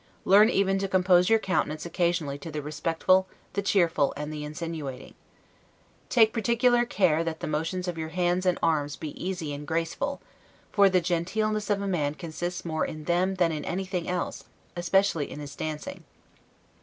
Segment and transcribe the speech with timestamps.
[0.25, 5.13] Learn even to compose your countenance occasionally to the respectful, the cheerful, and the insinuating.
[6.09, 10.19] Take particular care that the motions of your hands and arms be easy and graceful;
[10.71, 14.45] for the genteelness of a man consists more in them than in anything else,
[14.75, 16.03] especially in his dancing.